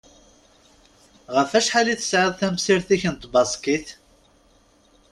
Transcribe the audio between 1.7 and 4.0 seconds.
i tesɛiḍ tamsirt-ik n tbaskit?